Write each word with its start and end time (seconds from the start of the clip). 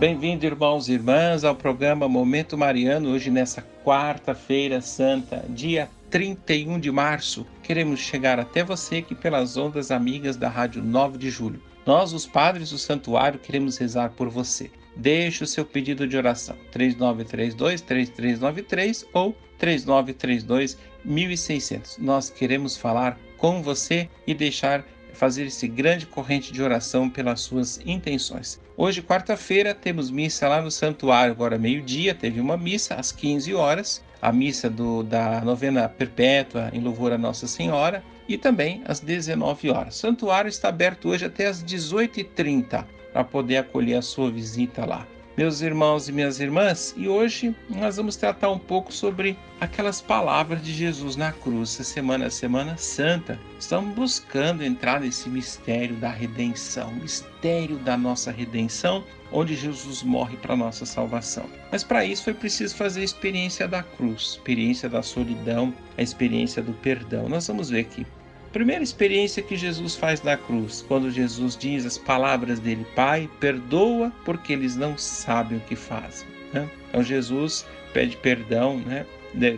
Bem-vindo, 0.00 0.44
irmãos 0.46 0.88
e 0.88 0.94
irmãs, 0.94 1.44
ao 1.44 1.54
programa 1.54 2.08
Momento 2.08 2.56
Mariano, 2.56 3.10
hoje 3.10 3.30
nessa 3.30 3.60
quarta-feira 3.84 4.80
santa, 4.80 5.44
dia 5.50 5.90
31 6.08 6.80
de 6.80 6.90
março. 6.90 7.46
Queremos 7.62 8.00
chegar 8.00 8.40
até 8.40 8.64
você 8.64 8.96
aqui 8.96 9.14
pelas 9.14 9.58
ondas 9.58 9.90
amigas 9.90 10.38
da 10.38 10.48
Rádio 10.48 10.82
9 10.82 11.18
de 11.18 11.28
Julho. 11.28 11.62
Nós, 11.84 12.14
os 12.14 12.26
padres 12.26 12.70
do 12.70 12.78
santuário, 12.78 13.38
queremos 13.38 13.76
rezar 13.76 14.12
por 14.12 14.30
você. 14.30 14.70
Deixe 14.96 15.44
o 15.44 15.46
seu 15.46 15.66
pedido 15.66 16.08
de 16.08 16.16
oração, 16.16 16.56
3932-3393 16.72 19.04
ou 19.12 19.36
3932-1600. 19.60 21.98
Nós 21.98 22.30
queremos 22.30 22.74
falar 22.74 23.18
com 23.36 23.62
você 23.62 24.08
e 24.26 24.32
deixar 24.32 24.82
fazer 25.20 25.44
esse 25.44 25.68
grande 25.68 26.06
corrente 26.06 26.50
de 26.50 26.62
oração 26.62 27.10
pelas 27.10 27.42
suas 27.42 27.78
intenções. 27.84 28.58
Hoje, 28.74 29.02
quarta-feira, 29.02 29.74
temos 29.74 30.10
missa 30.10 30.48
lá 30.48 30.62
no 30.62 30.70
santuário, 30.70 31.30
agora 31.30 31.58
meio-dia, 31.58 32.14
teve 32.14 32.40
uma 32.40 32.56
missa 32.56 32.94
às 32.94 33.12
15 33.12 33.54
horas, 33.54 34.02
a 34.22 34.32
missa 34.32 34.70
do, 34.70 35.02
da 35.02 35.42
novena 35.42 35.86
perpétua 35.90 36.70
em 36.72 36.80
louvor 36.80 37.12
a 37.12 37.18
Nossa 37.18 37.46
Senhora, 37.46 38.02
e 38.26 38.38
também 38.38 38.80
às 38.86 38.98
19 38.98 39.68
horas. 39.68 39.96
O 39.96 39.98
santuário 39.98 40.48
está 40.48 40.70
aberto 40.70 41.10
hoje 41.10 41.26
até 41.26 41.48
às 41.48 41.62
18h30 41.62 42.86
para 43.12 43.22
poder 43.22 43.58
acolher 43.58 43.96
a 43.96 44.02
sua 44.02 44.30
visita 44.30 44.86
lá 44.86 45.06
meus 45.40 45.62
irmãos 45.62 46.06
e 46.06 46.12
minhas 46.12 46.38
irmãs, 46.38 46.92
e 46.98 47.08
hoje 47.08 47.56
nós 47.70 47.96
vamos 47.96 48.14
tratar 48.14 48.50
um 48.50 48.58
pouco 48.58 48.92
sobre 48.92 49.38
aquelas 49.58 49.98
palavras 49.98 50.62
de 50.62 50.70
Jesus 50.70 51.16
na 51.16 51.32
cruz. 51.32 51.70
Essa 51.80 51.82
semana, 51.82 52.26
a 52.26 52.30
Semana 52.30 52.76
Santa, 52.76 53.40
estamos 53.58 53.94
buscando 53.94 54.62
entrar 54.62 55.00
nesse 55.00 55.30
mistério 55.30 55.96
da 55.96 56.10
redenção, 56.10 56.92
mistério 56.92 57.78
da 57.78 57.96
nossa 57.96 58.30
redenção, 58.30 59.02
onde 59.32 59.56
Jesus 59.56 60.02
morre 60.02 60.36
para 60.36 60.54
nossa 60.54 60.84
salvação. 60.84 61.46
Mas 61.72 61.82
para 61.82 62.04
isso 62.04 62.24
foi 62.24 62.34
preciso 62.34 62.76
fazer 62.76 63.00
a 63.00 63.04
experiência 63.04 63.66
da 63.66 63.82
cruz, 63.82 64.32
experiência 64.32 64.90
da 64.90 65.02
solidão, 65.02 65.72
a 65.96 66.02
experiência 66.02 66.62
do 66.62 66.74
perdão. 66.74 67.30
Nós 67.30 67.46
vamos 67.46 67.70
ver 67.70 67.80
aqui 67.80 68.06
Primeira 68.52 68.82
experiência 68.82 69.42
que 69.42 69.56
Jesus 69.56 69.94
faz 69.94 70.22
na 70.22 70.36
cruz, 70.36 70.84
quando 70.86 71.10
Jesus 71.10 71.56
diz 71.56 71.86
as 71.86 71.96
palavras 71.96 72.58
dele: 72.58 72.84
Pai, 72.96 73.30
perdoa 73.38 74.12
porque 74.24 74.52
eles 74.52 74.74
não 74.74 74.98
sabem 74.98 75.58
o 75.58 75.60
que 75.60 75.76
fazem. 75.76 76.26
Né? 76.52 76.68
Então 76.88 77.02
Jesus 77.02 77.64
pede 77.92 78.16
perdão 78.16 78.78
né, 78.78 79.06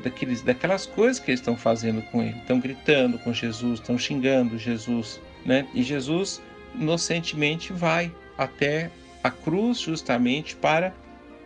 daqueles, 0.02 0.42
daquelas 0.42 0.84
coisas 0.84 1.18
que 1.18 1.30
eles 1.30 1.40
estão 1.40 1.56
fazendo 1.56 2.02
com 2.10 2.22
ele. 2.22 2.36
Estão 2.38 2.60
gritando 2.60 3.18
com 3.18 3.32
Jesus, 3.32 3.80
estão 3.80 3.96
xingando 3.96 4.58
Jesus. 4.58 5.18
Né? 5.44 5.66
E 5.72 5.82
Jesus 5.82 6.42
inocentemente 6.74 7.72
vai 7.72 8.12
até 8.36 8.90
a 9.24 9.30
cruz 9.30 9.78
justamente 9.78 10.54
para 10.54 10.92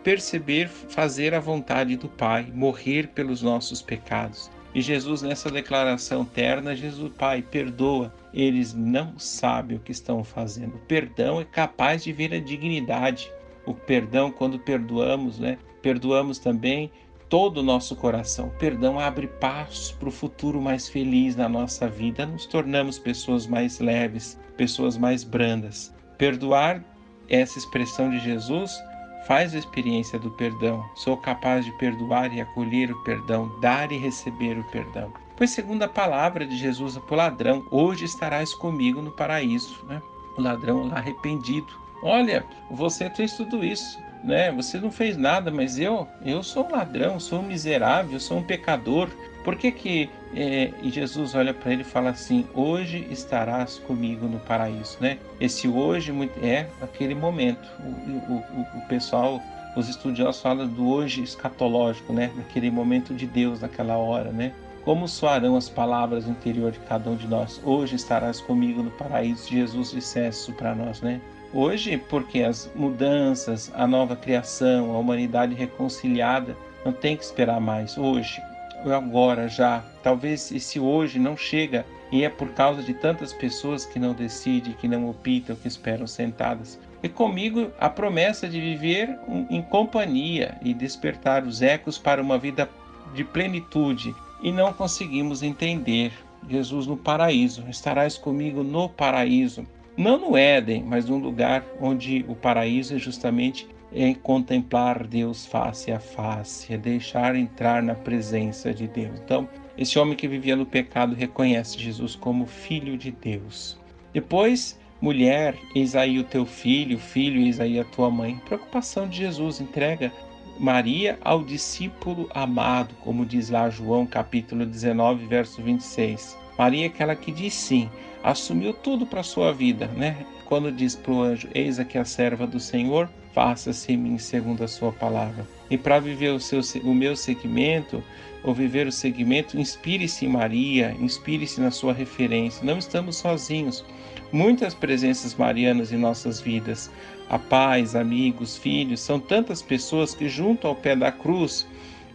perceber, 0.03 0.67
fazer 0.67 1.33
a 1.33 1.39
vontade 1.39 1.95
do 1.95 2.09
Pai, 2.09 2.47
morrer 2.53 3.07
pelos 3.07 3.41
nossos 3.41 3.81
pecados. 3.81 4.49
E 4.77 4.81
Jesus, 4.81 5.23
nessa 5.23 5.49
declaração 5.49 6.23
terna, 6.23 6.75
Jesus, 6.75 7.11
Pai, 7.17 7.41
perdoa. 7.41 8.13
Eles 8.31 8.75
não 8.75 9.17
sabem 9.17 9.75
o 9.75 9.79
que 9.79 9.91
estão 9.91 10.23
fazendo. 10.23 10.75
O 10.75 10.81
perdão 10.81 11.41
é 11.41 11.45
capaz 11.45 12.03
de 12.03 12.13
vir 12.13 12.31
a 12.31 12.39
dignidade. 12.39 13.31
O 13.65 13.73
perdão, 13.73 14.29
quando 14.29 14.59
perdoamos, 14.59 15.39
né? 15.39 15.57
Perdoamos 15.81 16.37
também 16.37 16.91
todo 17.27 17.57
o 17.57 17.63
nosso 17.63 17.95
coração. 17.95 18.49
O 18.49 18.59
perdão 18.59 18.99
abre 18.99 19.25
passos 19.25 19.93
para 19.93 20.09
o 20.09 20.11
futuro 20.11 20.61
mais 20.61 20.87
feliz 20.87 21.35
na 21.35 21.49
nossa 21.49 21.87
vida. 21.89 22.27
Nos 22.27 22.45
tornamos 22.45 22.99
pessoas 22.99 23.47
mais 23.47 23.79
leves, 23.79 24.39
pessoas 24.55 24.95
mais 24.95 25.23
brandas. 25.23 25.91
Perdoar, 26.19 26.85
essa 27.27 27.57
expressão 27.57 28.11
de 28.11 28.19
Jesus, 28.19 28.79
Faz 29.27 29.53
a 29.53 29.57
experiência 29.57 30.17
do 30.17 30.31
perdão. 30.31 30.89
Sou 30.95 31.17
capaz 31.17 31.65
de 31.65 31.71
perdoar 31.73 32.33
e 32.33 32.39
acolher 32.39 32.89
o 32.89 33.03
perdão, 33.03 33.51
dar 33.59 33.91
e 33.91 33.97
receber 33.97 34.57
o 34.57 34.63
perdão. 34.63 35.11
Pois, 35.35 35.49
segundo 35.49 35.83
a 35.83 35.87
palavra 35.89 36.47
de 36.47 36.55
Jesus 36.55 36.97
para 36.97 37.13
o 37.13 37.17
ladrão, 37.17 37.67
hoje 37.69 38.05
estarás 38.05 38.53
comigo 38.53 39.01
no 39.01 39.11
paraíso. 39.11 39.85
Né? 39.85 40.01
O 40.37 40.41
ladrão 40.41 40.87
lá 40.87 40.99
arrependido. 40.99 41.67
Olha, 42.01 42.45
você 42.71 43.09
fez 43.09 43.33
tudo 43.33 43.65
isso, 43.65 43.99
né? 44.23 44.49
Você 44.53 44.79
não 44.79 44.89
fez 44.89 45.17
nada, 45.17 45.51
mas 45.51 45.77
eu, 45.77 46.07
eu 46.23 46.41
sou 46.41 46.65
um 46.65 46.71
ladrão, 46.71 47.19
sou 47.19 47.39
um 47.39 47.47
miserável, 47.47 48.21
sou 48.21 48.37
um 48.37 48.43
pecador. 48.43 49.09
Por 49.47 49.55
que 49.55 49.71
que 49.71 50.09
é, 50.35 50.73
Jesus 50.83 51.33
olha 51.33 51.53
para 51.53 51.71
ele 51.71 51.81
e 51.81 51.85
fala 51.85 52.09
assim: 52.09 52.45
hoje 52.53 53.07
estarás 53.09 53.79
comigo 53.79 54.27
no 54.27 54.41
paraíso, 54.41 54.97
né? 54.99 55.19
Esse 55.39 55.69
hoje 55.69 56.11
é 56.43 56.67
aquele 56.81 57.15
momento. 57.15 57.65
O, 57.79 58.33
o, 58.33 58.67
o 58.77 58.87
pessoal, 58.89 59.41
os 59.73 59.87
estudiosos 59.87 60.41
falam 60.41 60.67
do 60.67 60.89
hoje 60.89 61.23
escatológico, 61.23 62.11
né? 62.11 62.29
Naquele 62.35 62.69
momento 62.69 63.13
de 63.13 63.25
Deus, 63.25 63.61
naquela 63.61 63.95
hora, 63.95 64.33
né? 64.33 64.51
Como 64.83 65.07
soarão 65.07 65.55
as 65.55 65.69
palavras 65.69 66.25
no 66.25 66.31
interior 66.31 66.73
de 66.73 66.79
cada 66.79 67.09
um 67.09 67.15
de 67.15 67.25
nós? 67.25 67.61
Hoje 67.63 67.95
estarás 67.95 68.41
comigo 68.41 68.83
no 68.83 68.91
paraíso. 68.91 69.49
Jesus 69.49 69.91
dissesse 69.91 70.41
isso 70.41 70.53
para 70.57 70.75
nós, 70.75 70.99
né? 70.99 71.21
Hoje, 71.53 71.97
porque 72.09 72.41
as 72.43 72.69
mudanças, 72.75 73.71
a 73.73 73.87
nova 73.87 74.13
criação, 74.13 74.93
a 74.93 74.99
humanidade 74.99 75.55
reconciliada, 75.55 76.53
não 76.83 76.91
tem 76.91 77.15
que 77.15 77.23
esperar 77.23 77.61
mais. 77.61 77.97
Hoje, 77.97 78.41
agora 78.85 79.47
já. 79.47 79.83
Talvez 80.03 80.51
esse 80.51 80.79
hoje 80.79 81.19
não 81.19 81.35
chega 81.35 81.85
e 82.11 82.23
é 82.23 82.29
por 82.29 82.49
causa 82.49 82.81
de 82.81 82.93
tantas 82.93 83.33
pessoas 83.33 83.85
que 83.85 83.99
não 83.99 84.13
decidem, 84.13 84.73
que 84.73 84.87
não 84.87 85.09
optam, 85.09 85.55
que 85.55 85.67
esperam 85.67 86.07
sentadas. 86.07 86.79
E 87.03 87.09
comigo 87.09 87.71
a 87.79 87.89
promessa 87.89 88.47
de 88.47 88.59
viver 88.59 89.17
em 89.49 89.61
companhia 89.61 90.57
e 90.61 90.73
despertar 90.73 91.43
os 91.43 91.61
ecos 91.61 91.97
para 91.97 92.21
uma 92.21 92.37
vida 92.37 92.69
de 93.13 93.23
plenitude. 93.23 94.13
E 94.41 94.51
não 94.51 94.73
conseguimos 94.73 95.43
entender. 95.43 96.11
Jesus 96.47 96.87
no 96.87 96.95
paraíso, 96.95 97.65
estarás 97.67 98.17
comigo 98.17 98.63
no 98.63 98.87
paraíso. 98.87 99.65
Não 99.97 100.17
no 100.17 100.37
Éden, 100.37 100.83
mas 100.83 101.09
num 101.09 101.17
lugar 101.17 101.63
onde 101.81 102.23
o 102.27 102.35
paraíso 102.35 102.95
é 102.95 102.99
justamente 102.99 103.67
é 103.91 104.13
contemplar 104.13 105.05
Deus 105.05 105.45
face 105.45 105.91
a 105.91 105.99
face, 105.99 106.73
é 106.73 106.77
deixar 106.77 107.35
entrar 107.35 107.81
na 107.81 107.95
presença 107.95 108.73
de 108.73 108.87
Deus. 108.87 109.19
Então, 109.23 109.47
esse 109.77 109.97
homem 109.97 110.15
que 110.15 110.27
vivia 110.27 110.55
no 110.55 110.65
pecado 110.65 111.15
reconhece 111.15 111.79
Jesus 111.79 112.15
como 112.15 112.45
filho 112.45 112.97
de 112.97 113.11
Deus. 113.11 113.77
Depois, 114.13 114.79
mulher, 114.99 115.55
eis 115.75 115.95
aí 115.95 116.19
o 116.19 116.23
teu 116.23 116.45
filho, 116.45 116.97
filho, 116.97 117.41
eis 117.41 117.59
aí 117.59 117.79
a 117.79 117.85
tua 117.85 118.09
mãe. 118.09 118.41
Preocupação 118.45 119.07
de 119.07 119.17
Jesus, 119.17 119.61
entrega 119.61 120.11
Maria 120.59 121.19
ao 121.21 121.43
discípulo 121.43 122.27
amado, 122.33 122.95
como 123.01 123.25
diz 123.25 123.49
lá 123.49 123.69
João 123.69 124.05
capítulo 124.05 124.65
19, 124.65 125.27
verso 125.27 125.61
26. 125.61 126.37
Maria 126.57 126.85
é 126.85 126.87
aquela 126.87 127.15
que 127.15 127.31
diz 127.31 127.53
sim, 127.53 127.89
assumiu 128.23 128.73
tudo 128.73 129.05
para 129.05 129.21
sua 129.21 129.53
vida, 129.53 129.87
né? 129.87 130.25
Quando 130.47 130.71
diz 130.71 130.95
para 130.95 131.11
o 131.11 131.21
anjo, 131.21 131.49
eis 131.53 131.77
aqui 131.77 131.97
a 131.97 132.05
serva 132.05 132.47
do 132.47 132.57
Senhor, 132.57 133.09
faça-se 133.33 133.91
em 133.91 133.97
mim 133.97 134.17
segundo 134.17 134.63
a 134.63 134.67
sua 134.67 134.93
palavra. 134.93 135.45
E 135.69 135.77
para 135.77 135.99
viver 135.99 136.29
o, 136.29 136.39
seu, 136.39 136.61
o 136.85 136.95
meu 136.95 137.17
segmento, 137.17 138.01
ou 138.45 138.53
viver 138.53 138.87
o 138.87 138.91
segmento, 138.91 139.59
inspire-se 139.59 140.25
em 140.25 140.29
Maria, 140.29 140.95
inspire-se 141.01 141.59
na 141.59 141.69
sua 141.69 141.91
referência. 141.91 142.63
Não 142.63 142.77
estamos 142.77 143.17
sozinhos. 143.17 143.83
Muitas 144.31 144.73
presenças 144.73 145.35
marianas 145.35 145.91
em 145.91 145.97
nossas 145.97 146.39
vidas. 146.39 146.89
A 147.29 147.37
pais, 147.37 147.93
amigos, 147.93 148.55
filhos, 148.55 149.01
são 149.01 149.19
tantas 149.19 149.61
pessoas 149.61 150.15
que, 150.15 150.29
junto 150.29 150.65
ao 150.65 150.75
pé 150.75 150.95
da 150.95 151.11
cruz, 151.11 151.67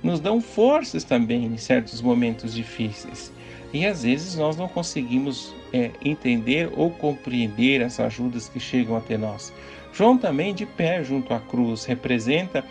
nos 0.03 0.21
dão 0.21 0.41
forças 0.41 1.05
também 1.05 1.45
em 1.45 1.59
certos 1.59 2.01
momentos 2.01 2.55
difíceis. 2.55 3.31
E 3.75 3.85
às 3.85 4.05
vezes 4.05 4.37
nós 4.37 4.57
não 4.57 4.69
conseguimos 4.69 5.55
é, 5.73 5.91
entender 6.05 6.71
ou 6.77 6.91
compreender 6.91 7.83
as 7.83 7.99
ajudas 7.99 8.49
que 8.49 8.61
chegam 8.61 8.97
até 8.97 9.17
nós. 9.17 9.53
João 9.93 10.17
também 10.17 10.55
de 10.55 10.65
pé 10.65 11.05
junto 11.05 11.35
à 11.35 11.41
cruz 11.41 11.85
representa 11.85 12.65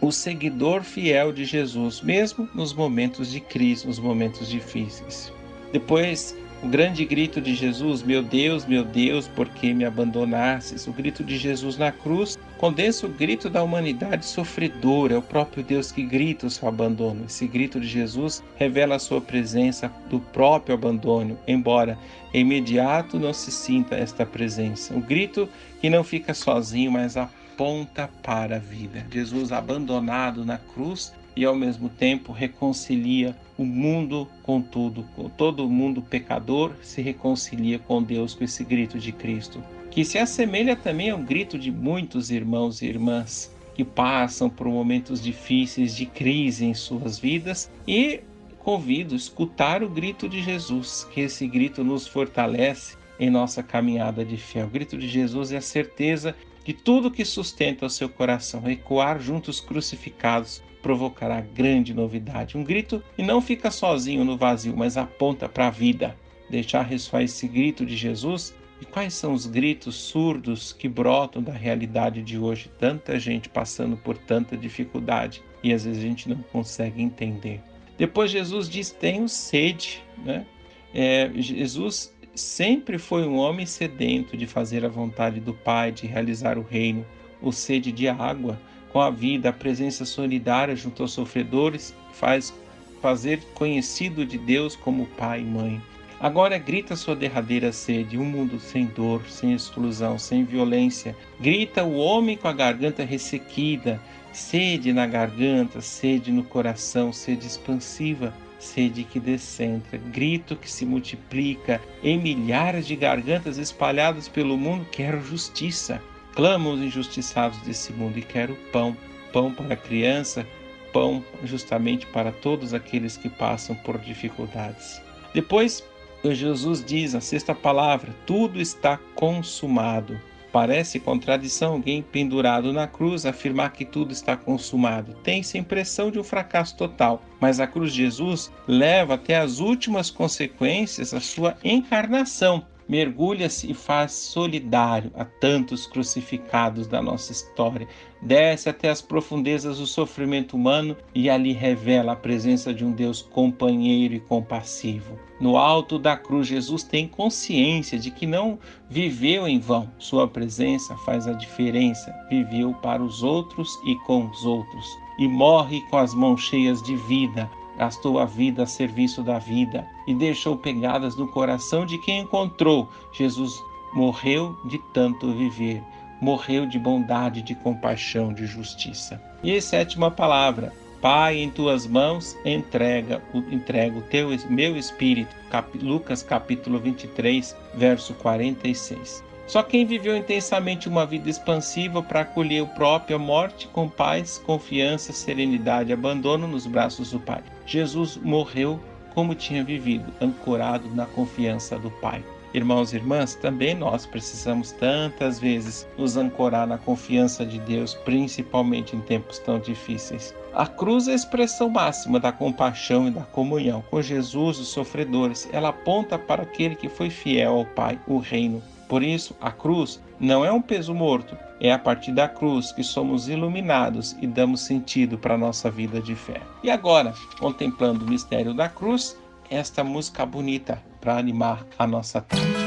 o 0.00 0.12
seguidor 0.12 0.82
fiel 0.82 1.32
de 1.32 1.44
Jesus, 1.44 2.00
mesmo 2.00 2.48
nos 2.54 2.72
momentos 2.72 3.30
de 3.30 3.40
crise, 3.40 3.86
nos 3.86 3.98
momentos 3.98 4.48
difíceis. 4.48 5.32
Depois, 5.72 6.36
o 6.62 6.68
grande 6.68 7.04
grito 7.04 7.40
de 7.40 7.54
Jesus: 7.54 8.02
Meu 8.02 8.22
Deus, 8.22 8.64
meu 8.64 8.84
Deus, 8.84 9.28
por 9.28 9.48
que 9.48 9.74
me 9.74 9.84
abandonastes? 9.84 10.86
O 10.86 10.92
grito 10.92 11.24
de 11.24 11.36
Jesus 11.36 11.76
na 11.76 11.90
cruz 11.90 12.38
condensa 12.58 13.06
o 13.06 13.08
grito 13.08 13.48
da 13.48 13.62
humanidade 13.62 14.26
sofredora, 14.26 15.14
é 15.14 15.18
o 15.18 15.22
próprio 15.22 15.62
Deus 15.62 15.92
que 15.92 16.02
grita 16.02 16.46
o 16.46 16.50
seu 16.50 16.68
abandono. 16.68 17.24
Esse 17.26 17.46
grito 17.46 17.80
de 17.80 17.86
Jesus 17.86 18.42
revela 18.56 18.96
a 18.96 18.98
sua 18.98 19.20
presença 19.20 19.90
do 20.10 20.18
próprio 20.18 20.74
abandono, 20.74 21.38
embora 21.46 21.96
imediato 22.34 23.18
não 23.18 23.32
se 23.32 23.52
sinta 23.52 23.94
esta 23.94 24.26
presença. 24.26 24.94
O 24.94 25.00
grito 25.00 25.48
que 25.80 25.88
não 25.88 26.02
fica 26.02 26.34
sozinho, 26.34 26.90
mas 26.90 27.16
aponta 27.16 28.10
para 28.22 28.56
a 28.56 28.60
vida. 28.60 29.06
Jesus 29.10 29.52
abandonado 29.52 30.44
na 30.44 30.58
cruz 30.58 31.12
e 31.36 31.44
ao 31.44 31.54
mesmo 31.54 31.88
tempo 31.88 32.32
reconcilia 32.32 33.36
o 33.56 33.64
mundo 33.64 34.28
com 34.42 34.60
tudo, 34.60 35.04
todo 35.36 35.68
mundo 35.68 36.02
pecador 36.02 36.72
se 36.82 37.00
reconcilia 37.00 37.78
com 37.78 38.02
Deus 38.02 38.34
com 38.34 38.42
esse 38.42 38.64
grito 38.64 38.98
de 38.98 39.12
Cristo, 39.12 39.62
que 39.98 40.04
se 40.04 40.16
assemelha 40.16 40.76
também 40.76 41.10
ao 41.10 41.18
grito 41.18 41.58
de 41.58 41.72
muitos 41.72 42.30
irmãos 42.30 42.80
e 42.80 42.86
irmãs 42.86 43.52
que 43.74 43.82
passam 43.82 44.48
por 44.48 44.68
momentos 44.68 45.20
difíceis 45.20 45.96
de 45.96 46.06
crise 46.06 46.64
em 46.64 46.72
suas 46.72 47.18
vidas 47.18 47.68
e 47.84 48.20
convido 48.60 49.14
a 49.14 49.16
escutar 49.16 49.82
o 49.82 49.88
grito 49.88 50.28
de 50.28 50.40
Jesus, 50.40 51.02
que 51.12 51.22
esse 51.22 51.48
grito 51.48 51.82
nos 51.82 52.06
fortalece 52.06 52.96
em 53.18 53.28
nossa 53.28 53.60
caminhada 53.60 54.24
de 54.24 54.36
fé. 54.36 54.64
O 54.64 54.68
grito 54.68 54.96
de 54.96 55.08
Jesus 55.08 55.50
é 55.50 55.56
a 55.56 55.60
certeza 55.60 56.32
de 56.64 56.72
tudo 56.72 57.10
que 57.10 57.24
sustenta 57.24 57.84
o 57.84 57.90
seu 57.90 58.08
coração, 58.08 58.70
ecoar 58.70 59.18
junto 59.18 59.50
os 59.50 59.58
crucificados 59.58 60.62
provocará 60.80 61.40
grande 61.40 61.92
novidade. 61.92 62.56
Um 62.56 62.62
grito 62.62 63.02
e 63.18 63.22
não 63.24 63.42
fica 63.42 63.68
sozinho 63.68 64.24
no 64.24 64.36
vazio, 64.36 64.76
mas 64.76 64.96
aponta 64.96 65.48
para 65.48 65.66
a 65.66 65.70
vida. 65.70 66.16
Deixar 66.48 66.82
ressoar 66.82 67.24
esse 67.24 67.48
grito 67.48 67.84
de 67.84 67.96
Jesus. 67.96 68.54
E 68.80 68.84
quais 68.84 69.14
são 69.14 69.32
os 69.32 69.46
gritos 69.46 69.96
surdos 69.96 70.72
que 70.72 70.88
brotam 70.88 71.42
da 71.42 71.52
realidade 71.52 72.22
de 72.22 72.38
hoje? 72.38 72.70
Tanta 72.78 73.18
gente 73.18 73.48
passando 73.48 73.96
por 73.96 74.16
tanta 74.16 74.56
dificuldade 74.56 75.42
e 75.62 75.72
às 75.72 75.84
vezes 75.84 76.02
a 76.02 76.06
gente 76.06 76.28
não 76.28 76.36
consegue 76.52 77.02
entender. 77.02 77.60
Depois 77.96 78.30
Jesus 78.30 78.68
diz: 78.68 78.90
Tenho 78.90 79.28
sede. 79.28 80.02
Né? 80.24 80.46
É, 80.94 81.30
Jesus 81.34 82.14
sempre 82.34 82.98
foi 82.98 83.26
um 83.26 83.36
homem 83.36 83.66
sedento 83.66 84.36
de 84.36 84.46
fazer 84.46 84.84
a 84.84 84.88
vontade 84.88 85.40
do 85.40 85.52
Pai, 85.52 85.90
de 85.90 86.06
realizar 86.06 86.56
o 86.56 86.62
reino, 86.62 87.04
o 87.42 87.50
sede 87.50 87.90
de 87.90 88.08
água 88.08 88.58
com 88.92 89.00
a 89.00 89.10
vida, 89.10 89.50
a 89.50 89.52
presença 89.52 90.04
solidária 90.04 90.74
junto 90.74 91.02
aos 91.02 91.12
sofredores, 91.12 91.94
faz 92.12 92.54
fazer 93.02 93.40
conhecido 93.54 94.24
de 94.24 94.38
Deus 94.38 94.74
como 94.74 95.06
pai 95.06 95.40
e 95.40 95.44
mãe. 95.44 95.82
Agora 96.20 96.58
grita 96.58 96.96
sua 96.96 97.14
derradeira 97.14 97.70
sede, 97.72 98.18
um 98.18 98.24
mundo 98.24 98.58
sem 98.58 98.86
dor, 98.86 99.22
sem 99.28 99.52
exclusão, 99.52 100.18
sem 100.18 100.44
violência. 100.44 101.16
Grita 101.38 101.84
o 101.84 101.94
homem 101.94 102.36
com 102.36 102.48
a 102.48 102.52
garganta 102.52 103.04
ressequida, 103.04 104.02
sede 104.32 104.92
na 104.92 105.06
garganta, 105.06 105.80
sede 105.80 106.32
no 106.32 106.42
coração, 106.42 107.12
sede 107.12 107.46
expansiva, 107.46 108.34
sede 108.58 109.04
que 109.04 109.20
descentra, 109.20 109.96
grito 109.96 110.56
que 110.56 110.68
se 110.68 110.84
multiplica 110.84 111.80
em 112.02 112.18
milhares 112.18 112.84
de 112.84 112.96
gargantas 112.96 113.56
espalhadas 113.56 114.26
pelo 114.26 114.58
mundo, 114.58 114.88
quero 114.90 115.22
justiça. 115.22 116.02
Clamo 116.34 116.70
os 116.70 116.80
injustiçados 116.80 117.58
desse 117.58 117.92
mundo 117.92 118.18
e 118.18 118.22
quero 118.22 118.56
pão, 118.72 118.96
pão 119.32 119.54
para 119.54 119.74
a 119.74 119.76
criança, 119.76 120.44
pão 120.92 121.24
justamente 121.44 122.06
para 122.06 122.32
todos 122.32 122.74
aqueles 122.74 123.16
que 123.16 123.28
passam 123.28 123.76
por 123.76 123.98
dificuldades. 123.98 125.00
Depois, 125.32 125.84
Jesus 126.24 126.84
diz 126.84 127.14
a 127.14 127.20
sexta 127.20 127.54
palavra: 127.54 128.14
tudo 128.26 128.60
está 128.60 128.98
consumado. 129.14 130.20
Parece 130.50 130.98
contradição 130.98 131.74
alguém 131.74 132.02
pendurado 132.02 132.72
na 132.72 132.86
cruz 132.86 133.26
afirmar 133.26 133.72
que 133.72 133.84
tudo 133.84 134.12
está 134.12 134.36
consumado. 134.36 135.14
Tem-se 135.22 135.56
a 135.56 135.60
impressão 135.60 136.10
de 136.10 136.18
um 136.18 136.24
fracasso 136.24 136.76
total, 136.76 137.22
mas 137.38 137.60
a 137.60 137.66
cruz 137.66 137.92
de 137.92 138.02
Jesus 138.02 138.50
leva 138.66 139.14
até 139.14 139.36
as 139.36 139.58
últimas 139.58 140.10
consequências 140.10 141.12
a 141.12 141.20
sua 141.20 141.56
encarnação 141.62 142.64
mergulha-se 142.88 143.70
e 143.70 143.74
faz 143.74 144.12
solidário 144.12 145.12
a 145.14 145.24
tantos 145.24 145.86
crucificados 145.86 146.86
da 146.86 147.02
nossa 147.02 147.30
história, 147.32 147.86
desce 148.22 148.68
até 148.68 148.88
as 148.88 149.02
profundezas 149.02 149.78
do 149.78 149.86
sofrimento 149.86 150.56
humano 150.56 150.96
e 151.14 151.28
ali 151.28 151.52
revela 151.52 152.12
a 152.12 152.16
presença 152.16 152.72
de 152.72 152.84
um 152.84 152.90
Deus 152.90 153.20
companheiro 153.20 154.14
e 154.14 154.20
compassivo. 154.20 155.27
No 155.40 155.56
alto 155.56 155.98
da 155.98 156.16
cruz, 156.16 156.48
Jesus 156.48 156.82
tem 156.82 157.06
consciência 157.06 157.98
de 157.98 158.10
que 158.10 158.26
não 158.26 158.58
viveu 158.88 159.46
em 159.46 159.60
vão. 159.60 159.88
Sua 159.98 160.26
presença 160.26 160.96
faz 160.98 161.28
a 161.28 161.32
diferença. 161.32 162.12
Viveu 162.28 162.74
para 162.74 163.02
os 163.02 163.22
outros 163.22 163.78
e 163.86 163.94
com 164.06 164.28
os 164.28 164.44
outros. 164.44 164.84
E 165.18 165.28
morre 165.28 165.80
com 165.90 165.96
as 165.96 166.12
mãos 166.12 166.42
cheias 166.42 166.82
de 166.82 166.96
vida, 166.96 167.48
gastou 167.76 168.18
a 168.18 168.24
vida 168.24 168.64
a 168.64 168.66
serviço 168.66 169.22
da 169.22 169.38
vida 169.38 169.86
e 170.06 170.14
deixou 170.14 170.56
pegadas 170.56 171.16
no 171.16 171.28
coração 171.28 171.86
de 171.86 171.98
quem 171.98 172.20
encontrou. 172.20 172.88
Jesus 173.12 173.62
morreu 173.94 174.56
de 174.64 174.78
tanto 174.92 175.32
viver, 175.32 175.82
morreu 176.20 176.66
de 176.66 176.78
bondade, 176.78 177.42
de 177.42 177.54
compaixão, 177.54 178.32
de 178.32 178.46
justiça. 178.46 179.22
E 179.42 179.56
a 179.56 179.62
sétima 179.62 180.10
palavra, 180.10 180.72
Pai, 181.00 181.36
em 181.36 181.48
tuas 181.48 181.86
mãos 181.86 182.36
entrega, 182.44 183.22
entrego 183.52 184.00
o 184.00 184.02
teu 184.02 184.30
meu 184.50 184.76
espírito. 184.76 185.34
Cap, 185.48 185.78
Lucas 185.78 186.24
capítulo 186.24 186.78
23, 186.80 187.56
verso 187.74 188.14
46. 188.14 189.22
Só 189.46 189.62
quem 189.62 189.86
viveu 189.86 190.16
intensamente 190.16 190.88
uma 190.88 191.06
vida 191.06 191.30
expansiva 191.30 192.02
para 192.02 192.20
acolher 192.20 192.68
a 193.14 193.18
morte 193.18 193.68
com 193.68 193.88
paz, 193.88 194.38
confiança, 194.44 195.12
serenidade 195.12 195.90
e 195.90 195.92
abandono 195.92 196.48
nos 196.48 196.66
braços 196.66 197.12
do 197.12 197.20
Pai. 197.20 197.42
Jesus 197.64 198.16
morreu 198.16 198.80
como 199.14 199.34
tinha 199.34 199.62
vivido, 199.62 200.12
ancorado 200.20 200.88
na 200.94 201.06
confiança 201.06 201.78
do 201.78 201.90
Pai. 201.92 202.24
Irmãos 202.52 202.92
e 202.92 202.96
irmãs, 202.96 203.34
também 203.34 203.74
nós 203.74 204.06
precisamos 204.06 204.72
tantas 204.72 205.38
vezes 205.38 205.86
nos 205.98 206.16
ancorar 206.16 206.66
na 206.66 206.78
confiança 206.78 207.44
de 207.44 207.58
Deus, 207.58 207.94
principalmente 207.94 208.96
em 208.96 209.00
tempos 209.00 209.38
tão 209.38 209.58
difíceis. 209.58 210.34
A 210.54 210.66
cruz 210.66 211.08
é 211.08 211.12
a 211.12 211.14
expressão 211.14 211.68
máxima 211.68 212.18
da 212.18 212.32
compaixão 212.32 213.08
e 213.08 213.10
da 213.10 213.22
comunhão 213.22 213.82
com 213.90 214.02
Jesus, 214.02 214.58
os 214.58 214.68
sofredores. 214.68 215.48
Ela 215.52 215.68
aponta 215.68 216.18
para 216.18 216.42
aquele 216.42 216.74
que 216.74 216.88
foi 216.88 217.10
fiel 217.10 217.56
ao 217.56 217.64
Pai, 217.64 217.98
o 218.06 218.18
reino 218.18 218.62
por 218.88 219.02
isso, 219.02 219.36
a 219.40 219.52
cruz 219.52 220.02
não 220.18 220.44
é 220.44 220.50
um 220.50 220.62
peso 220.62 220.94
morto, 220.94 221.36
é 221.60 221.70
a 221.70 221.78
partir 221.78 222.10
da 222.10 222.26
cruz 222.26 222.72
que 222.72 222.82
somos 222.82 223.28
iluminados 223.28 224.16
e 224.20 224.26
damos 224.26 224.62
sentido 224.62 225.18
para 225.18 225.34
a 225.34 225.38
nossa 225.38 225.70
vida 225.70 226.00
de 226.00 226.16
fé. 226.16 226.40
E 226.62 226.70
agora, 226.70 227.12
contemplando 227.38 228.04
o 228.04 228.08
mistério 228.08 228.54
da 228.54 228.68
cruz, 228.68 229.16
esta 229.50 229.84
música 229.84 230.24
bonita 230.24 230.82
para 231.00 231.18
animar 231.18 231.64
a 231.78 231.86
nossa 231.86 232.20
tarde. 232.22 232.57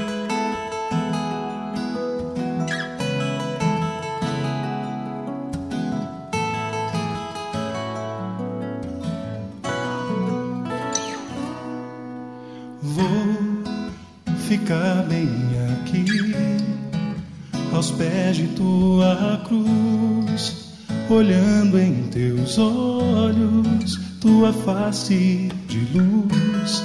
Teus 22.52 22.58
olhos, 22.58 24.00
tua 24.20 24.52
face 24.52 25.50
de 25.68 25.80
luz. 25.98 26.84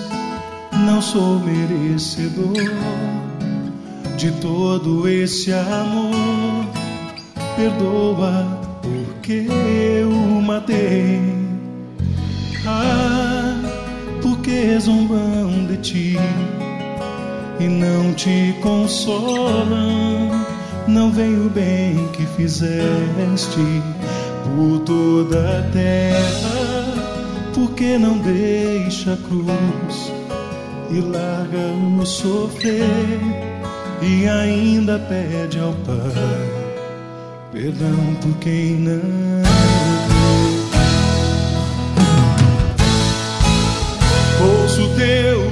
Não 0.84 1.00
sou 1.02 1.40
merecedor 1.40 2.52
de 4.16 4.30
todo 4.32 5.08
esse 5.08 5.52
amor, 5.52 6.66
perdoa 7.56 8.46
porque 8.82 9.46
eu 10.00 10.10
matei. 10.42 11.20
Ah, 12.66 13.60
porque 14.22 14.78
zombam 14.78 15.66
de 15.66 15.76
ti 15.78 16.16
e 17.58 17.64
não 17.64 18.12
te 18.14 18.54
consolam. 18.62 20.30
Não 20.86 21.10
vem 21.10 21.34
o 21.46 21.50
bem 21.50 22.08
que 22.12 22.24
fizeste 22.36 23.60
por 24.56 24.80
toda 24.80 25.58
a 25.58 25.62
terra, 25.70 27.52
porque 27.54 27.98
não 27.98 28.18
deixa 28.18 29.12
a 29.12 29.16
cruz? 29.16 30.12
E 30.90 31.00
larga 31.00 32.00
o 32.00 32.06
sofrer 32.06 33.20
e 34.02 34.28
ainda 34.28 34.98
pede 34.98 35.58
ao 35.58 35.72
Pai 35.72 36.66
perdão 37.56 38.14
por 38.20 38.36
quem 38.38 38.76
não 38.76 39.00
ouço 44.46 44.88
teu 44.96 45.45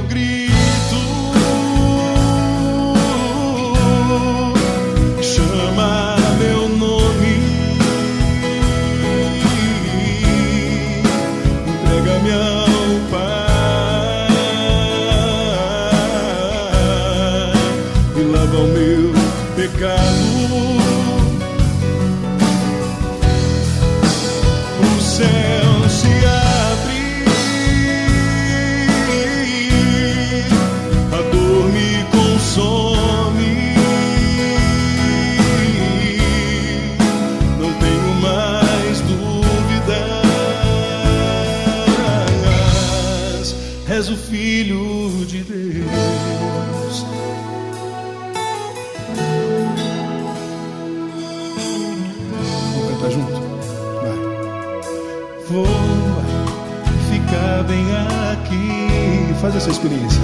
experiência. 59.84 60.23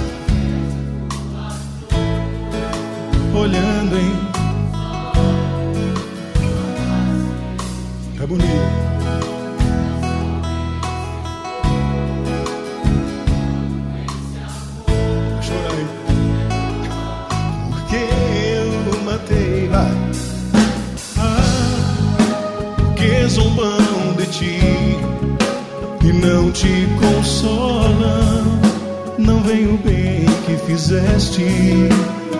fizeste 30.71 31.89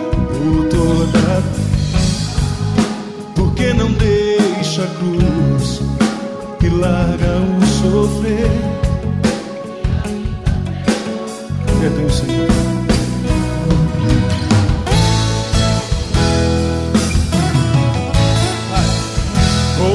por 0.06 0.68
toda. 0.70 1.42
Porque 3.34 3.74
não 3.74 3.92
deixa 3.92 4.84
a 4.84 4.86
cruz 4.86 5.82
e 6.62 6.68
larga 6.70 7.40
o 7.40 7.66
sofrer. 7.66 8.50
Perdão, 11.78 12.08
Senhor. 12.08 12.48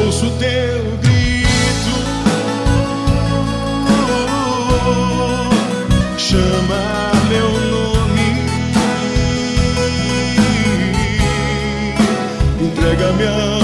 ouço 0.05 0.29
teu 0.37 1.06
entrega-me 13.07 13.25
ao 13.27 13.47
Pai 13.47 13.56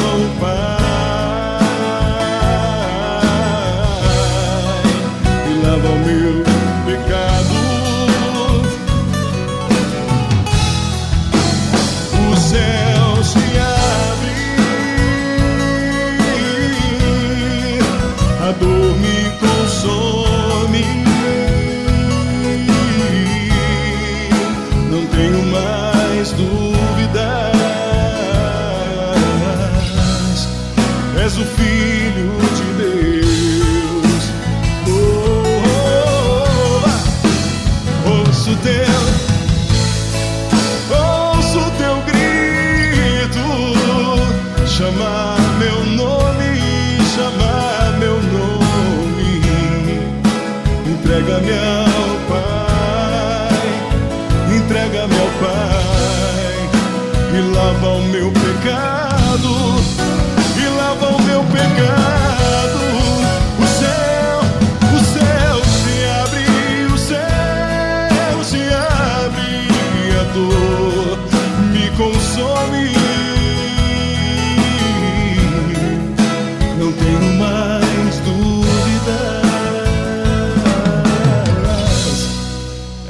Entrega-me 51.14 51.54
ao 51.54 51.93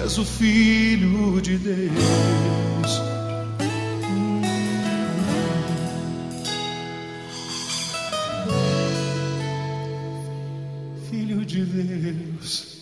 És 0.04 0.18
o 0.18 0.26
Filho 0.26 1.40
de 1.42 1.58
Deus. 1.58 3.02
Filho 11.10 11.46
de 11.46 11.64
Deus. 11.64 12.74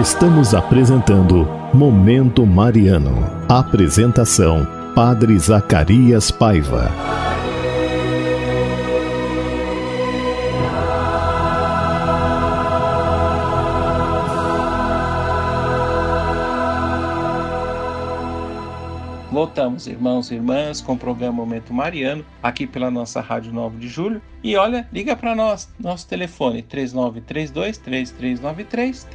Estamos 0.00 0.54
apresentando 0.54 1.67
Momento 1.78 2.44
Mariano. 2.44 3.24
Apresentação: 3.48 4.66
Padre 4.96 5.38
Zacarias 5.38 6.28
Paiva. 6.28 6.90
Voltamos, 19.38 19.86
irmãos 19.86 20.32
e 20.32 20.34
irmãs, 20.34 20.80
com 20.80 20.94
o 20.94 20.98
programa 20.98 21.34
Momento 21.34 21.72
Mariano, 21.72 22.26
aqui 22.42 22.66
pela 22.66 22.90
nossa 22.90 23.20
Rádio 23.20 23.52
9 23.52 23.78
de 23.78 23.86
Julho. 23.86 24.20
E 24.42 24.56
olha, 24.56 24.88
liga 24.92 25.14
para 25.14 25.32
nós, 25.32 25.72
nosso 25.78 26.08
telefone 26.08 26.60
3932-3393, 26.64 29.06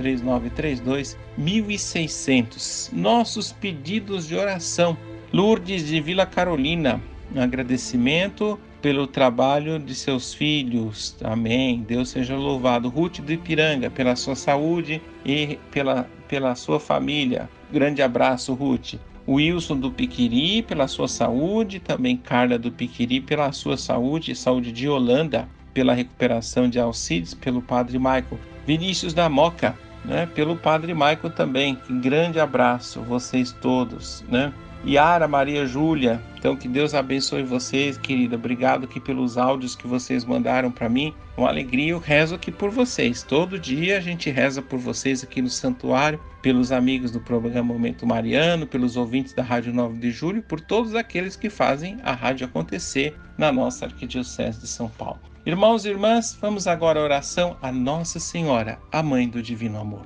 3932-1600. 1.37 2.93
Nossos 2.93 3.51
pedidos 3.51 4.25
de 4.25 4.37
oração. 4.37 4.97
Lourdes 5.33 5.85
de 5.85 5.99
Vila 5.99 6.25
Carolina, 6.25 7.01
um 7.35 7.41
agradecimento 7.41 8.57
pelo 8.81 9.05
trabalho 9.05 9.77
de 9.77 9.93
seus 9.93 10.33
filhos. 10.33 11.17
Amém. 11.21 11.83
Deus 11.85 12.11
seja 12.11 12.37
louvado. 12.37 12.87
Ruth 12.87 13.19
do 13.19 13.33
Ipiranga, 13.33 13.89
pela 13.89 14.15
sua 14.15 14.37
saúde 14.37 15.01
e 15.25 15.59
pela, 15.69 16.09
pela 16.29 16.55
sua 16.55 16.79
família. 16.79 17.49
Grande 17.69 18.01
abraço, 18.01 18.53
Ruth. 18.53 18.95
Wilson 19.27 19.79
do 19.79 19.91
Piquiri 19.91 20.61
pela 20.61 20.87
sua 20.87 21.07
saúde, 21.07 21.79
também 21.79 22.17
Carla 22.17 22.57
do 22.57 22.71
Piquiri 22.71 23.21
pela 23.21 23.51
sua 23.51 23.77
saúde, 23.77 24.35
saúde 24.35 24.71
de 24.71 24.87
Holanda, 24.87 25.47
pela 25.73 25.93
recuperação 25.93 26.69
de 26.69 26.79
Alcides, 26.79 27.33
pelo 27.33 27.61
Padre 27.61 27.97
Michael. 27.97 28.39
Vinícius 28.65 29.13
da 29.13 29.29
Moca, 29.29 29.77
né, 30.05 30.25
pelo 30.25 30.55
Padre 30.55 30.93
Michael 30.93 31.29
também. 31.35 31.77
Grande 32.01 32.39
abraço, 32.39 33.01
vocês 33.01 33.51
todos, 33.51 34.23
né? 34.27 34.53
Yara 34.85 35.27
Maria 35.27 35.65
Júlia, 35.65 36.21
então 36.37 36.57
que 36.57 36.67
Deus 36.67 36.93
abençoe 36.93 37.41
vocês, 37.41 37.97
querida. 37.97 38.35
Obrigado 38.35 38.83
aqui 38.83 38.99
pelos 38.99 39.37
áudios 39.37 39.75
que 39.75 39.87
vocês 39.87 40.25
mandaram 40.25 40.69
para 40.69 40.89
mim. 40.89 41.13
Uma 41.37 41.47
alegria, 41.47 41.91
eu 41.91 41.99
rezo 41.99 42.35
aqui 42.35 42.51
por 42.51 42.69
vocês. 42.69 43.23
Todo 43.23 43.57
dia 43.57 43.97
a 43.97 44.01
gente 44.01 44.29
reza 44.29 44.61
por 44.61 44.77
vocês 44.77 45.23
aqui 45.23 45.41
no 45.41 45.49
santuário, 45.49 46.19
pelos 46.41 46.71
amigos 46.71 47.11
do 47.11 47.21
programa 47.21 47.73
Momento 47.73 48.05
Mariano, 48.05 48.67
pelos 48.67 48.97
ouvintes 48.97 49.33
da 49.33 49.41
Rádio 49.41 49.73
9 49.73 49.97
de 49.99 50.11
Julho, 50.11 50.43
por 50.43 50.59
todos 50.59 50.95
aqueles 50.95 51.37
que 51.37 51.49
fazem 51.49 51.97
a 52.03 52.11
rádio 52.11 52.45
acontecer 52.45 53.17
na 53.37 53.51
nossa 53.53 53.85
Arquidiocese 53.85 54.59
de 54.59 54.67
São 54.67 54.89
Paulo. 54.89 55.19
Irmãos 55.45 55.85
e 55.85 55.89
irmãs, 55.89 56.37
vamos 56.41 56.67
agora 56.67 56.99
à 56.99 57.03
oração 57.03 57.55
a 57.61 57.71
Nossa 57.71 58.19
Senhora, 58.19 58.79
a 58.91 59.01
Mãe 59.01 59.29
do 59.29 59.41
Divino 59.41 59.79
Amor. 59.79 60.05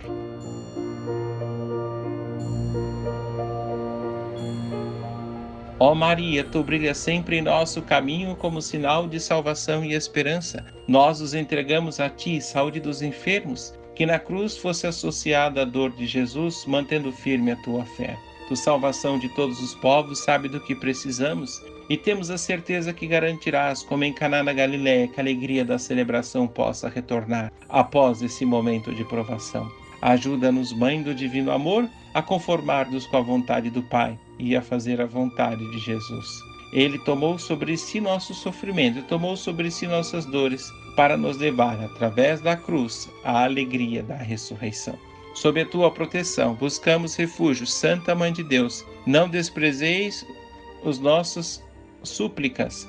Ó 5.80 5.94
Maria, 5.94 6.44
tu 6.44 6.64
brilhas 6.64 6.98
sempre 6.98 7.38
em 7.38 7.42
nosso 7.42 7.84
caminho 7.84 8.36
como 8.36 8.64
sinal 8.64 9.08
de 9.08 9.20
salvação 9.20 9.86
e 9.86 9.94
esperança. 9.94 10.66
Nós 10.88 11.22
os 11.22 11.36
entregamos 11.36 12.00
a 12.00 12.10
ti, 12.10 12.42
saúde 12.42 12.80
dos 12.80 13.04
enfermos, 13.04 13.76
que 13.96 14.04
na 14.04 14.18
cruz 14.18 14.58
fosse 14.58 14.88
associada 14.88 15.62
a 15.62 15.66
dor 15.66 15.92
de 15.92 16.08
Jesus, 16.08 16.66
mantendo 16.66 17.12
firme 17.12 17.52
a 17.52 17.56
tua 17.58 17.86
fé. 17.86 18.18
Tu, 18.48 18.56
salvação 18.56 19.20
de 19.20 19.30
todos 19.30 19.62
os 19.62 19.76
povos, 19.76 20.24
sabe 20.24 20.50
do 20.50 20.60
que 20.60 20.74
precisamos 20.74 21.62
e 21.88 21.96
temos 21.96 22.32
a 22.32 22.40
certeza 22.40 22.92
que 22.92 23.06
garantirás, 23.06 23.84
como 23.84 24.04
em 24.04 24.12
Caná 24.12 24.42
na 24.42 24.54
Galiléia, 24.54 25.08
que 25.08 25.20
a 25.20 25.24
alegria 25.24 25.64
da 25.64 25.78
celebração 25.78 26.48
possa 26.48 26.90
retornar 26.90 27.54
após 27.70 28.24
esse 28.24 28.44
momento 28.46 28.96
de 28.96 29.06
provação. 29.06 29.72
Ajuda-nos, 30.02 30.74
Mãe 30.74 31.04
do 31.04 31.14
Divino 31.14 31.52
Amor, 31.52 31.88
a 32.16 32.22
conformar-nos 32.22 33.06
com 33.06 33.18
a 33.18 33.22
vontade 33.22 33.70
do 33.70 33.84
Pai 33.84 34.18
e 34.40 34.56
a 34.56 34.62
fazer 34.62 35.02
a 35.02 35.06
vontade 35.06 35.70
de 35.72 35.80
Jesus. 35.80 36.44
Ele 36.72 37.00
tomou 37.00 37.40
sobre 37.40 37.78
si 37.78 38.02
nosso 38.02 38.34
sofrimento, 38.34 39.02
tomou 39.04 39.38
sobre 39.38 39.72
si 39.72 39.88
nossas 39.88 40.26
dores, 40.26 40.72
para 40.96 41.16
nos 41.16 41.38
levar, 41.38 41.80
através 41.82 42.42
da 42.42 42.56
cruz, 42.56 43.10
à 43.24 43.44
alegria 43.44 44.04
da 44.04 44.18
ressurreição. 44.18 44.98
Sob 45.34 45.62
a 45.62 45.66
tua 45.66 45.92
proteção, 45.92 46.56
buscamos 46.56 47.16
refúgio, 47.16 47.68
Santa 47.68 48.16
Mãe 48.16 48.34
de 48.34 48.44
Deus. 48.44 48.84
Não 49.06 49.30
desprezeis 49.30 50.26
os 50.84 51.00
nossos 51.00 51.64
súplicas, 52.02 52.88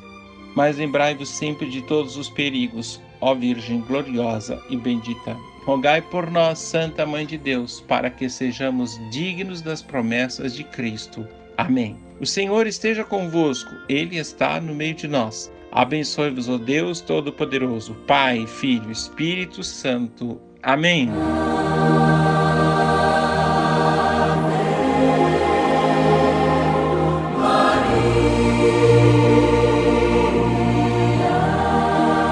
mas 0.55 0.79
lembrai-vos 0.79 1.29
sempre 1.29 1.69
de 1.69 1.83
todos 1.83 2.17
os 2.17 2.31
perigos, 2.31 3.01
ó 3.21 3.35
Virgem 3.35 3.81
gloriosa 3.83 4.63
e 4.71 4.77
bendita. 4.77 5.37
Rogai 5.65 6.01
por 6.01 6.31
nós, 6.31 6.59
Santa 6.59 7.05
Mãe 7.05 7.27
de 7.27 7.37
Deus, 7.37 7.83
para 7.83 8.09
que 8.09 8.31
sejamos 8.31 8.99
dignos 9.11 9.61
das 9.61 9.83
promessas 9.83 10.55
de 10.55 10.65
Cristo. 10.65 11.29
Amém. 11.59 11.97
O 12.21 12.25
Senhor 12.25 12.69
esteja 12.69 13.03
convosco, 13.03 13.75
Ele 13.89 14.17
está 14.17 14.61
no 14.61 14.73
meio 14.73 14.95
de 14.95 15.09
nós. 15.09 15.53
Abençoe-vos, 15.73 16.49
ó 16.49 16.57
Deus 16.57 17.01
Todo-Poderoso, 17.01 17.95
Pai, 18.07 18.47
Filho, 18.47 18.93
Espírito 18.93 19.65
Santo. 19.65 20.41
Amém. 20.63 21.11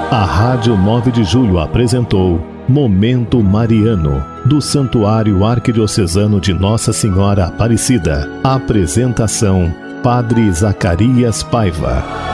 A 0.09 0.23
Rádio 0.23 0.77
9 0.77 1.11
de 1.11 1.25
Julho 1.25 1.59
apresentou 1.59 2.41
Momento 2.67 3.43
Mariano, 3.43 4.23
do 4.47 4.61
Santuário 4.61 5.43
Arquidiocesano 5.43 6.39
de 6.39 6.53
Nossa 6.53 6.93
Senhora 6.93 7.47
Aparecida. 7.47 8.29
Apresentação: 8.43 9.73
Padre 10.01 10.49
Zacarias 10.51 11.43
Paiva. 11.43 12.26